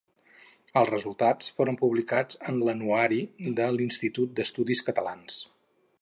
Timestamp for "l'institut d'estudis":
3.77-4.83